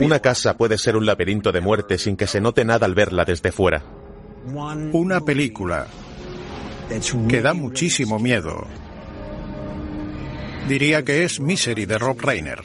[0.00, 3.24] Una casa puede ser un laberinto de muerte sin que se note nada al verla
[3.24, 3.82] desde fuera.
[4.92, 5.86] Una película
[7.28, 8.66] que da muchísimo miedo.
[10.68, 12.62] Diría que es Misery de Rob Reiner.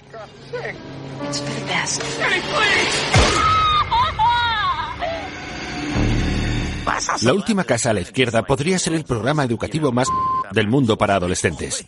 [7.21, 10.07] La última casa a la izquierda podría ser el programa educativo más
[10.52, 11.86] del mundo para adolescentes.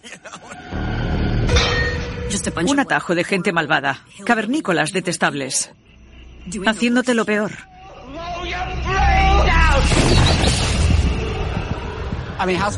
[2.67, 5.71] Un atajo de gente malvada, cavernícolas detestables,
[6.65, 7.51] haciéndote lo peor.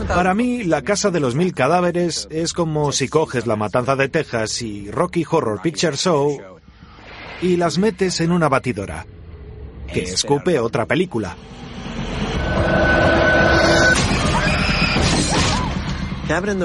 [0.08, 4.08] Para mí, La Casa de los Mil Cadáveres es como si coges La Matanza de
[4.08, 6.40] Texas y Rocky Horror Picture Show
[7.42, 9.06] y las metes en una batidora,
[9.92, 11.36] que escupe otra película.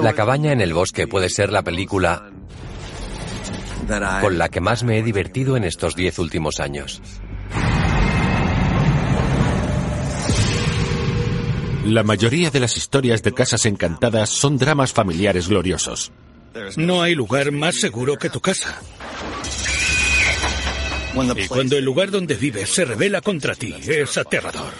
[0.02, 2.30] La cabaña en el bosque puede ser la película
[4.20, 7.00] con la que más me he divertido en estos diez últimos años.
[11.84, 16.12] La mayoría de las historias de casas encantadas son dramas familiares gloriosos.
[16.76, 18.80] No hay lugar más seguro que tu casa.
[21.36, 24.72] Y cuando el lugar donde vives se revela contra ti, es aterrador.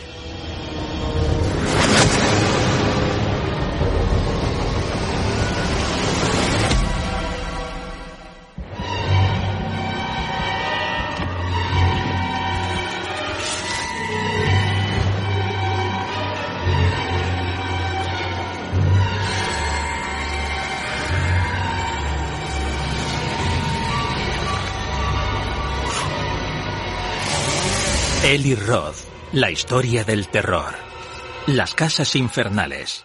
[28.25, 28.97] Eli Roth,
[29.33, 30.75] la historia del terror.
[31.47, 33.05] Las casas infernales.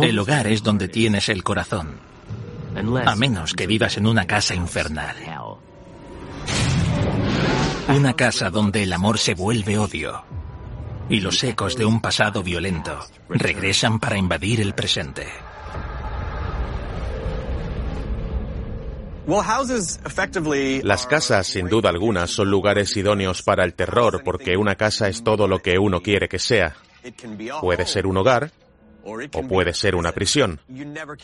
[0.00, 2.00] El hogar es donde tienes el corazón.
[3.04, 5.16] A menos que vivas en una casa infernal.
[7.88, 10.24] Una casa donde el amor se vuelve odio.
[11.10, 15.26] Y los ecos de un pasado violento regresan para invadir el presente.
[20.82, 25.22] Las casas, sin duda alguna, son lugares idóneos para el terror porque una casa es
[25.22, 26.74] todo lo que uno quiere que sea.
[27.60, 28.50] Puede ser un hogar
[29.04, 30.60] o puede ser una prisión.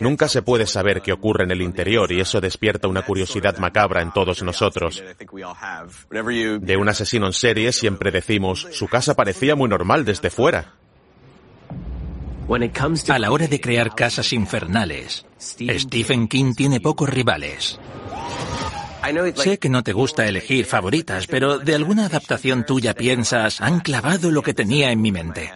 [0.01, 4.03] Nunca se puede saber qué ocurre en el interior y eso despierta una curiosidad macabra
[4.03, 5.03] en todos nosotros.
[6.61, 10.75] De un asesino en serie siempre decimos, su casa parecía muy normal desde fuera.
[12.49, 17.79] A la hora de crear casas infernales, Stephen King tiene pocos rivales.
[19.37, 24.31] Sé que no te gusta elegir favoritas, pero de alguna adaptación tuya piensas, han clavado
[24.31, 25.51] lo que tenía en mi mente.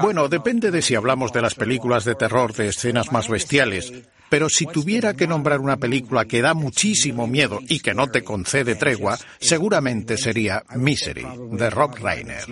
[0.00, 3.92] Bueno, depende de si hablamos de las películas de terror de escenas más bestiales.
[4.28, 8.22] Pero si tuviera que nombrar una película que da muchísimo miedo y que no te
[8.22, 12.44] concede tregua, seguramente sería Misery, de Rob Reiner.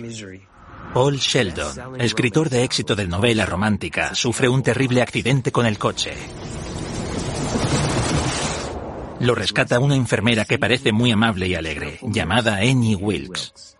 [0.93, 6.13] Paul Sheldon, escritor de éxito de novela romántica, sufre un terrible accidente con el coche.
[9.21, 13.77] Lo rescata una enfermera que parece muy amable y alegre, llamada Annie Wilkes.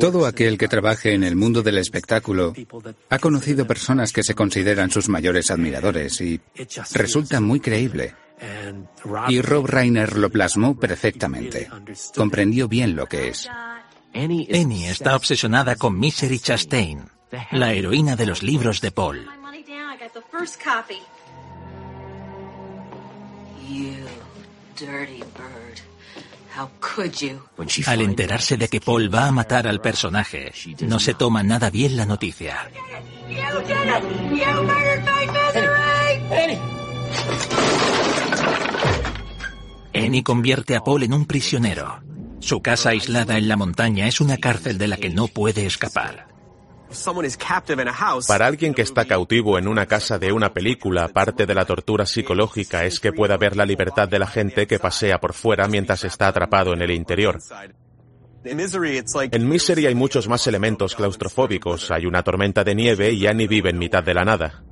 [0.00, 2.54] Todo aquel que trabaje en el mundo del espectáculo
[3.08, 6.40] ha conocido personas que se consideran sus mayores admiradores y
[6.92, 8.14] resulta muy creíble.
[9.28, 11.68] Y Rob Reiner lo plasmó perfectamente.
[12.14, 13.48] Comprendió bien lo que es.
[14.14, 17.08] Annie está obsesionada con Misery Chastain,
[17.52, 19.28] la heroína de los libros de Paul.
[27.86, 31.96] Al enterarse de que Paul va a matar al personaje, no se toma nada bien
[31.96, 32.68] la noticia.
[36.30, 36.87] Annie
[40.28, 42.02] convierte a Paul en un prisionero.
[42.40, 46.28] Su casa aislada en la montaña es una cárcel de la que no puede escapar.
[48.26, 52.04] Para alguien que está cautivo en una casa de una película, parte de la tortura
[52.04, 56.04] psicológica es que pueda ver la libertad de la gente que pasea por fuera mientras
[56.04, 57.38] está atrapado en el interior.
[58.44, 63.70] En Misery hay muchos más elementos claustrofóbicos, hay una tormenta de nieve y Annie vive
[63.70, 64.62] en mitad de la nada.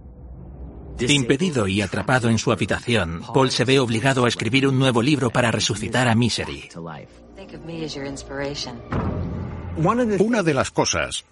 [0.98, 5.30] Impedido y atrapado en su habitación, Paul se ve obligado a escribir un nuevo libro
[5.30, 6.68] para resucitar a Misery.
[10.18, 11.24] Una de las cosas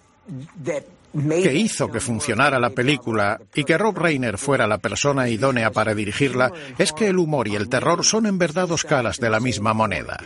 [1.41, 5.95] que hizo que funcionara la película y que Rob Reiner fuera la persona idónea para
[5.95, 9.39] dirigirla es que el humor y el terror son en verdad dos caras de la
[9.39, 10.19] misma moneda.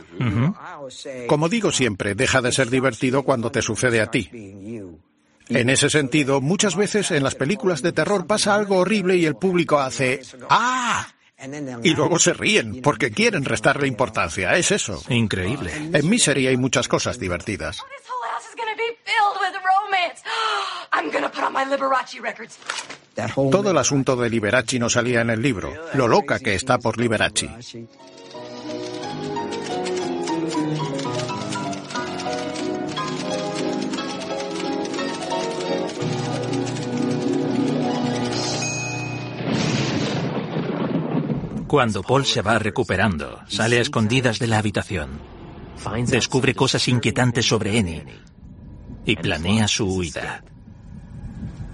[1.28, 4.30] Como digo siempre, deja de ser divertido cuando te sucede a ti.
[5.50, 9.36] En ese sentido, muchas veces en las películas de terror pasa algo horrible y el
[9.36, 11.08] público hace ¡Ah!
[11.84, 14.56] Y luego se ríen porque quieren restarle importancia.
[14.58, 15.02] Es eso.
[15.10, 15.72] Increíble.
[15.94, 17.80] En Misery hay muchas cosas divertidas.
[23.52, 25.74] Todo el asunto de Liberace no salía en el libro.
[25.94, 27.50] Lo loca que está por Liberace.
[41.70, 45.20] Cuando Paul se va recuperando, sale a escondidas de la habitación.
[46.08, 48.04] Descubre cosas inquietantes sobre Annie
[49.06, 50.44] y planea su huida.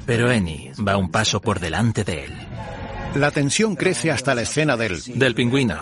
[0.06, 2.33] Pero Annie va un paso por delante de él.
[3.15, 5.01] La tensión crece hasta la escena del...
[5.01, 5.80] Del pingüino.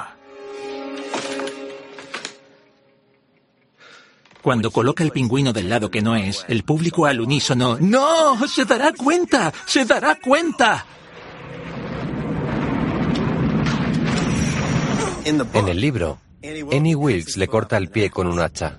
[4.44, 7.80] Cuando coloca el pingüino del lado que no es, el público al unísono...
[7.80, 8.48] ¡No!
[8.48, 9.52] ¡Se dará cuenta!
[9.66, 10.86] ¡Se dará cuenta!
[15.26, 18.78] En el libro, Annie Wilkes le corta el pie con un hacha.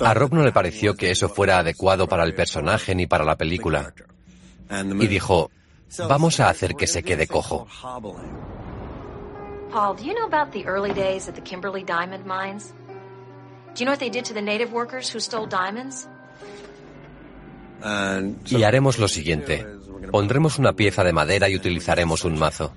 [0.00, 3.36] A Rob no le pareció que eso fuera adecuado para el personaje ni para la
[3.36, 3.92] película.
[4.70, 5.50] Y dijo,
[6.08, 7.66] vamos a hacer que se quede cojo.
[9.70, 12.74] Paul, do you know about the early days at the Kimberley Diamond Mines?
[13.74, 16.06] Do you know what they did to the native workers who stole diamonds?
[18.50, 19.66] Y haremos lo siguiente.
[20.10, 22.72] Pondremos una pieza de madera y utilizaremos un mazo.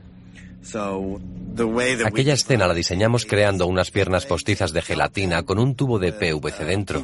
[2.05, 6.65] Aquella escena la diseñamos creando unas piernas postizas de gelatina con un tubo de PVC
[6.65, 7.03] dentro,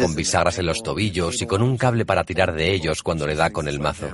[0.00, 3.34] con bisagras en los tobillos y con un cable para tirar de ellos cuando le
[3.34, 4.08] da con el mazo.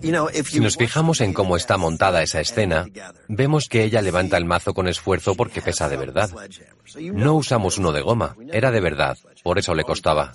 [0.00, 2.86] Si nos fijamos en cómo está montada esa escena,
[3.26, 6.30] vemos que ella levanta el mazo con esfuerzo porque pesa de verdad.
[7.12, 10.32] No usamos uno de goma, era de verdad, por eso le costaba.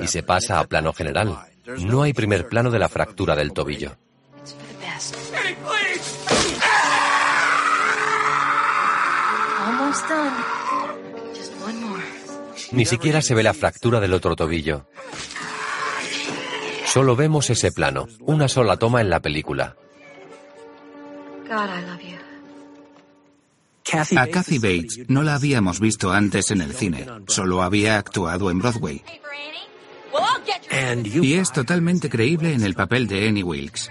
[0.00, 1.38] Y se pasa a plano general.
[1.80, 3.96] No hay primer plano de la fractura del tobillo.
[12.72, 14.86] Ni siquiera se ve la fractura del otro tobillo.
[16.86, 19.76] Solo vemos ese plano, una sola toma en la película.
[24.16, 28.58] A Kathy Bates no la habíamos visto antes en el cine, solo había actuado en
[28.58, 29.02] Broadway.
[31.04, 33.90] Y es totalmente creíble en el papel de Annie Wilkes.